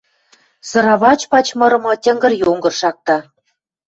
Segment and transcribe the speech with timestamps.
[0.69, 3.17] Сыравачпач мырымы тьынгыр-йонгыр шакта.